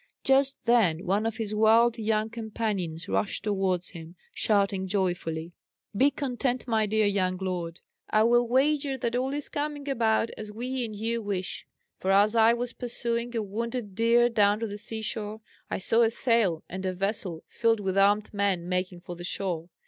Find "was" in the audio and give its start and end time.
12.51-12.73